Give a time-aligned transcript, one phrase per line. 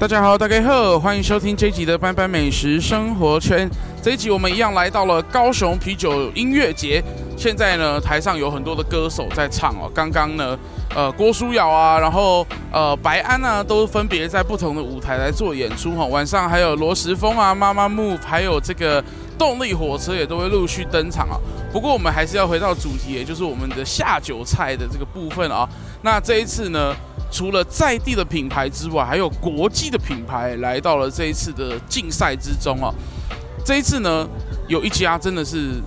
[0.00, 3.68] 大家好，大家好，欢迎收听这一集的斑斑美食生活圈。
[4.02, 7.04] 这一集我们一样来到了高雄啤酒音乐节。
[7.36, 9.92] 现在呢，台上有很多的歌手在唱哦。
[9.94, 10.58] 刚刚呢，
[10.94, 16.06] 呃，郭书瑶啊，然后呃，白安啊，都分别在不同的舞台来做演出哈。
[16.06, 19.04] 晚上还有罗时丰啊，妈妈木，还有这个
[19.40, 21.40] 动力火车也都会陆续登场啊。
[21.72, 25.66] 不过我们还是要回到主题，也就是我们的下酒菜的这个部分啊。
[26.02, 26.94] 那这一次呢，
[27.32, 32.92] 除了在地的品牌之外，还有国际的品牌来到了这一次的竞赛之中哦。
[33.64, 34.28] 这一次呢，
[34.68, 35.80] 有一家真的是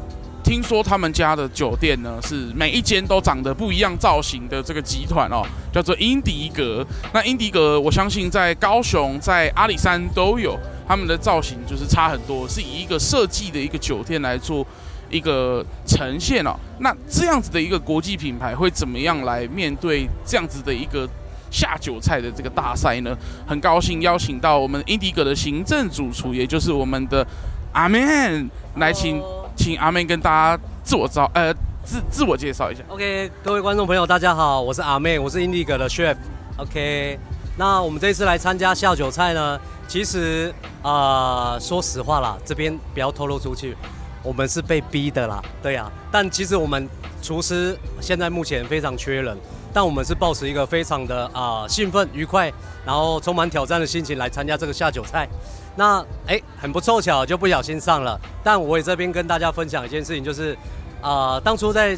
[0.43, 6.83] 听说他们家的酒店呢，是每一间都长得不一样造型的这个集团哦，叫做英迪格。
[7.13, 14.65] 那英迪格，我相信在高雄、在阿里山都有他们的造型，就是差很多，是以一个设计的一个酒店来做
[15.09, 16.55] 一个呈现哦。
[16.79, 21.07] 那这样子的一个国际品牌会怎么样来面对这样子的一个？
[21.53, 27.23] 下酒菜的这个大赛呢，很高兴邀请到我们英迪格的行政主厨，也就是我们的
[27.71, 29.21] 阿 Man 来请，
[29.55, 31.53] 请阿 Man 跟大家自我招呃
[31.83, 32.81] 自自我介绍一下。
[32.87, 36.15] OK，各位观众朋友，大家好，我是阿 Man，我是英迪格的 Chef。
[36.57, 37.19] OK，
[37.57, 43.75] 那我们这次来参加下酒菜呢，其实啊、说实话啦，这边不要透露出去，
[44.21, 45.91] 我们是被逼的啦，对呀、啊。
[46.11, 46.89] 但其实我们
[47.21, 49.37] 厨师现在目前非常缺人。
[49.75, 52.53] 但我们是抱持一个非常的啊、兴奋、愉快，
[52.85, 55.27] 然后充满挑战的心情来参加这个下酒菜。
[55.75, 58.21] 那哎，很不凑巧就不小心上了。
[58.43, 60.55] 但我也这边跟大家分享一件事情，就是
[61.01, 61.97] 啊、当初在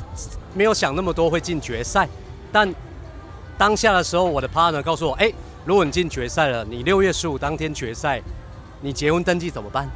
[0.53, 2.08] 没有想那么多会进决赛，
[2.50, 2.73] 但
[3.58, 5.31] 当下的时候，我的 partner 告诉我，哎，
[5.64, 8.22] 如果你进决赛了，你六月十五当天决赛，
[8.81, 9.89] 你结婚登记怎么办？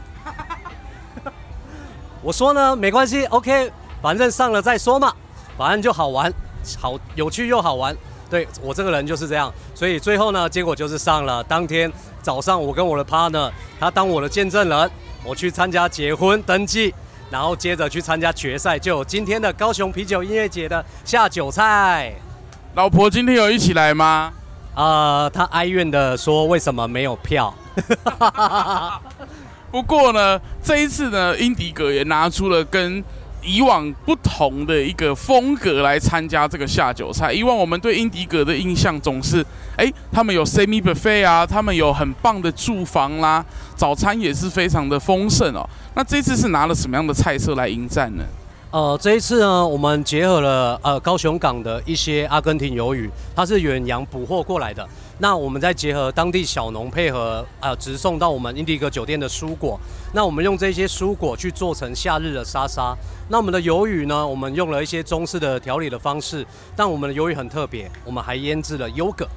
[2.21, 3.71] 我说呢，没关系，OK，
[4.01, 5.13] 反正上了再说嘛，
[5.57, 6.33] 反正就好玩。
[6.77, 7.95] 好有趣又好玩，
[8.29, 11.41] 对，我这个人就是这样，所以最后呢，结果就是上了。
[11.45, 13.49] 当天早上，我跟我的 partner，
[13.79, 14.91] 他当我的见证人，
[15.23, 16.93] 我去参加结婚登记，
[17.31, 22.13] 然后接着去参加决赛，就有今天的高雄啤酒音乐节的下酒菜。
[22.79, 24.31] 老婆今天有一起来吗？
[24.73, 27.53] 呃，他哀怨的说，为什么没有票？
[29.69, 33.03] 不过呢，这一次呢，英迪格也拿出了跟。
[33.41, 37.31] 以往不同的一个风格来参加这个下酒菜。
[37.31, 39.45] 以往我们对英迪格的印象总是，
[39.77, 43.43] 哎，他们有 semi buffet 啊，他们有很棒的住房啦，
[43.77, 45.67] 早餐也是非常的丰盛哦。
[45.95, 48.23] 那这次是拿了什么样的菜色来迎战呢？
[48.71, 54.87] 呃，这一次呢，我们结合了呃高雄港的一些阿根廷鱿鱼，它是远洋捕获过来的。
[55.17, 59.79] 那我们再结合当地小农配合呃直送到我们英迪格酒店的蔬果，
[60.13, 62.95] 那我们用这些蔬果去做成夏日的沙沙。
[63.27, 69.27] 那我们的鱿鱼呢，我们用了一些中式的调理的方式，但我们的鱿鱼很特别，我们还腌制了优格。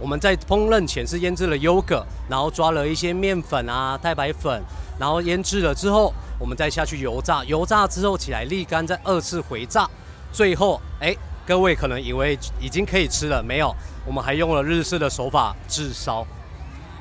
[0.00, 4.62] 我们在烹饪前是腌制了优格，然后抓了一些面粉啊、太白粉，
[4.98, 9.88] 然后腌制了之后，我们再下去油炸，油炸之后起来沥干，再二次回炸，
[10.32, 11.14] 最后哎。
[11.48, 13.72] 各位可能以为已经可以吃了，没有，
[14.04, 16.26] 我们还用了日式的手法炙烧，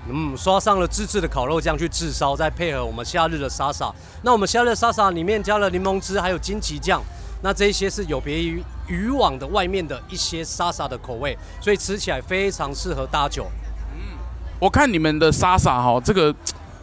[0.07, 3.91] 嗯，刷上了自制的烤肉酱去炙烧，再配合我们夏日的沙沙。
[4.21, 7.01] 那我们夏日的沙沙里面加了柠檬汁，还有金桔酱，
[7.45, 13.45] 那这些是有别于渔网的外面的一些沙沙的口味，所以吃起来非常适合搭酒。
[13.93, 14.17] 嗯，
[14.59, 16.33] 我看你们的沙沙哈，这个。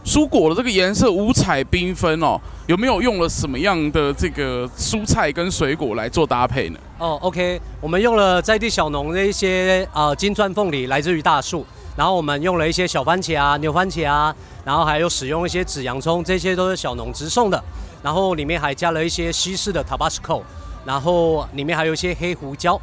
[0.05, 2.37] 蔬果的这个颜色五彩缤纷哦，
[2.67, 6.79] 有没有用了什么样的这个蔬菜跟水果来做搭配呢？
[6.99, 11.65] 哦，OK，我们用了在地小农的一些啊、呃、金钻凤梨，来自于大树，
[11.97, 17.63] 然后我们用了一些小番茄啊、牛番茄啊，然后还有使用一些紫洋葱，这些都是小农直送的，
[18.03, 20.43] 然后里面还加了一些西式的 Tabasco，
[20.85, 22.81] 然后里面还有一些黑胡椒，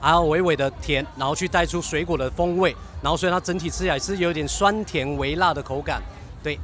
[0.00, 6.02] 还有微微的甜，然后去带出水果的风味，然后所以它整体吃起来是有点酸甜微辣的口感。
[6.42, 6.58] 对，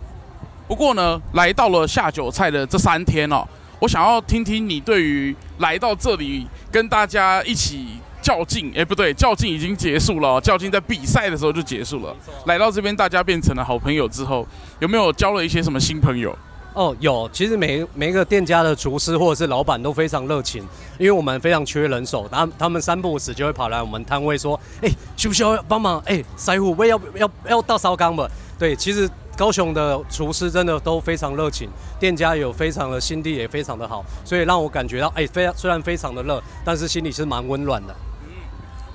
[0.67, 3.47] 不过呢，来到了下酒菜的这三天哦，
[3.81, 12.15] 我想要听听你对于来到这里跟大家一起较劲，哎，不对，较劲已经结束了，较劲在比赛的时候就结束了。
[12.47, 14.47] 来到这边，大家变成了好朋友之后，
[14.81, 16.37] 有没有交了一些什么新朋友？
[16.75, 20.63] 哦，有，其实每每一个店家的厨师或者是老板都非常热情，
[20.99, 25.99] 因为我们非常缺人手，他他们三不五时就会跑来我们摊位说，哎，需不需要帮忙？
[26.07, 28.29] 哎，师傅，我要要要倒烧缸吧？
[28.59, 29.09] 对，其实。
[29.39, 31.69] 高雄的厨师真的都非常热情，
[32.01, 37.95] 店家有非常的心地，也非常的好，所以让我感觉到，哎，非常虽然非常的热，但是心里是蛮温暖的。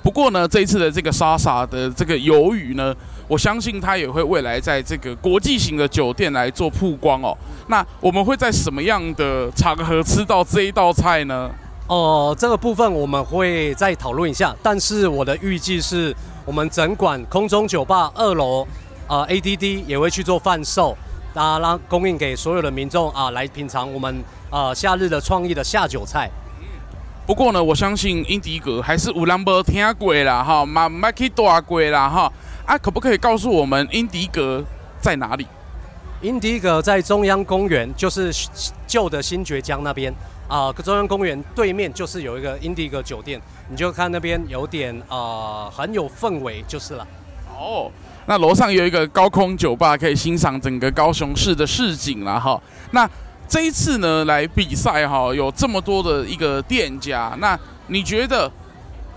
[0.04, 2.94] 不过呢，这一次的这个沙沙的这个鱿鱼呢，
[3.26, 7.34] 我相信它也会未来在这个国际型的酒店来做曝光哦。
[7.68, 11.50] 那我们会在什么样的场合吃到这一道菜呢？
[11.86, 16.14] 哦、这个部分我们会再讨论一下，但是我的预计是
[16.44, 18.66] 我们整馆空中酒吧二楼。
[19.06, 20.96] 呃 ADD 也会去做贩售，
[21.34, 26.30] 啊，让供应给所有的民众啊来品尝我们呃夏日的创意的下酒菜。
[27.26, 32.30] 不过呢，我相信英迪格还是有人没听过啦哈，嘛没去大过啦哈。
[32.66, 34.62] 啊，可不可以告诉我们英迪格
[35.00, 35.46] 在哪里？
[36.20, 38.30] 英迪格在中央公园，就是
[38.86, 40.12] 旧的新堀江那边
[40.48, 40.72] 啊。
[40.72, 45.08] 中央公园对面就是有一个英迪格酒店，你就看那边有点啊、
[45.68, 47.06] 呃，很有氛围就是了。
[47.58, 47.90] 哦，
[48.26, 52.60] 那楼上有一个高空酒吧，可以欣赏整个高雄市的市景了哈。
[52.90, 53.08] 那
[53.48, 57.58] 这一次呢，来比赛哈，有这么多的一个店家，那
[57.88, 58.50] 你觉得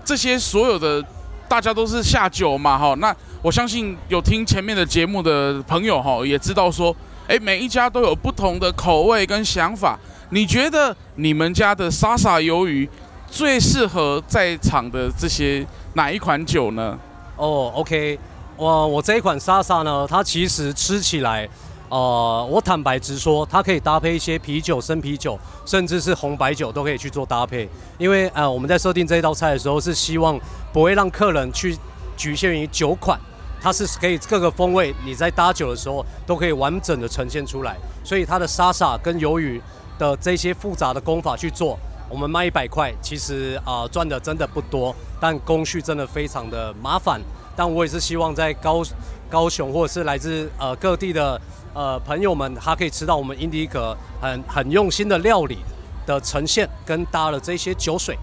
[0.04, 1.04] 这些所有的
[1.48, 2.94] 大家都是下酒嘛哈？
[2.98, 6.94] 那我相信有听前面的节目的朋友哈，也知道说，
[7.26, 9.98] 诶，每一家都有不同的口味跟想法。
[10.30, 12.88] 你觉得你们家的沙沙鱿鱼
[13.26, 16.98] 最适合在场的这些哪一款酒呢？
[17.36, 18.18] 哦，OK，
[18.56, 21.48] 我我这一款沙沙呢，它其实吃起来，
[21.88, 27.68] 呃，我坦白直说，它可以搭配一些啤酒、生啤酒，甚至是红白酒都可以去做搭配。
[27.96, 30.38] 因为呃，我们在设定这一道菜的时候，是希望
[30.72, 31.76] 不会让客人去
[32.16, 33.18] 局限于酒款。
[33.60, 37.76] 它是可以各个风味，你在搭酒的时候都可以完整的呈现出来。
[38.04, 39.60] 所以它的沙沙跟鱿鱼
[39.98, 41.76] 的这些复杂的工法去做，
[42.08, 47.20] 我们卖一百块，其实啊赚的真的不多，但工序真的非常的麻烦。
[47.58, 48.84] 但我也是希望在高
[49.28, 51.40] 高雄或者是来自呃各地的
[51.74, 55.58] 呃朋友们，他可以吃到我们英迪格很很用心的料理
[56.06, 58.16] 的呈现，跟搭了这些酒水。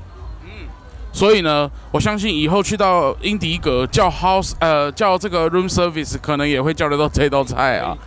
[1.12, 7.98] 所以呢，我相信以后去到英迪格叫 house 呃叫这个 room service，可能也会叫得到这道菜啊。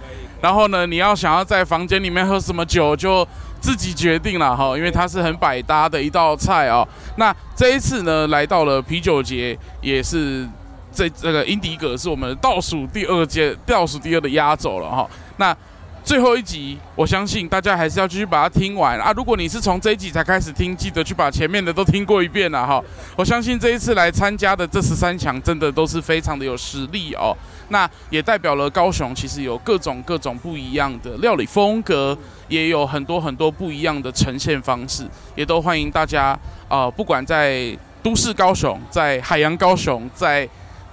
[0.40, 3.26] 然后呢，你要想要在房间里面喝什么酒，就
[3.60, 6.86] 自己决定了哈，因为它是很百搭的一道菜啊。
[7.16, 10.46] 那这一次呢，来到了啤酒节，也是
[10.92, 15.08] 这这个英迪格是我们倒数第二届倒数第二的压轴了哈。
[15.36, 15.56] 那
[16.04, 19.12] 最后一集，我相信大家还是要继续把它听完啊！
[19.14, 22.82] 如果你是从这一集才开始听，记得去把前面的都听过一遍了哈。
[23.14, 27.36] 我相信这一次来参加的这十三强，真的都是非常的有实力哦。
[27.68, 32.16] 那也代表了高雄其实有各种各种不一样的料理风格，
[32.48, 36.38] 也有很多很多不一样的呈现方式，也都欢迎大家
[36.68, 40.48] 啊、不管在都市高雄，在海洋高雄，在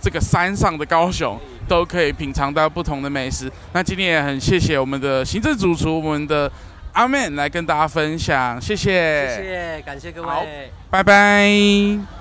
[0.06, 1.36] 这个山上的高雄。
[1.68, 3.52] 都可以品尝到不同的美食。
[3.74, 6.52] 那今天也很谢谢我们的行政主厨，我们的
[6.94, 12.15] 阿 Man 来跟大家分享，谢谢，谢谢，感谢各位，拜拜。